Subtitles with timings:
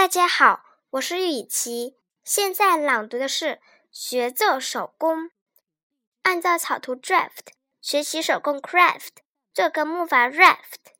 [0.00, 3.60] 大家好，我是雨琪，现在朗读的是
[3.92, 5.30] 学做手工，
[6.22, 7.52] 按照草图 draft
[7.82, 9.18] 学习手工 craft
[9.52, 10.94] 做个木筏 raft。